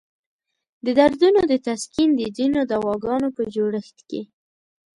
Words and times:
د 0.85 0.87
دردونو 0.99 1.41
د 1.51 1.53
تسکین 1.67 2.09
د 2.17 2.21
ځینو 2.37 2.59
دواګانو 2.71 3.27
په 3.37 3.41
جوړښت 3.55 3.97
کې. 4.09 4.21